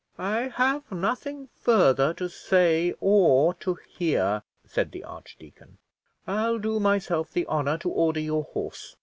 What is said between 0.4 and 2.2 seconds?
have nothing further